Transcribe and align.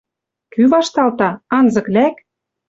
Кӱ 0.53 0.61
вашталта? 0.71 1.29
Анзык 1.57 1.87
лӓк!.. 1.95 2.15